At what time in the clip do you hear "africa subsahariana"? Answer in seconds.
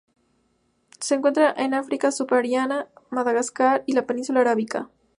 1.75-2.87